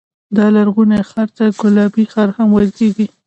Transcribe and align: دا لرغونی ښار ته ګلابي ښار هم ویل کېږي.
دا 0.35 0.45
لرغونی 0.55 1.01
ښار 1.09 1.29
ته 1.37 1.45
ګلابي 1.61 2.03
ښار 2.13 2.29
هم 2.37 2.49
ویل 2.51 2.71
کېږي. 2.79 3.05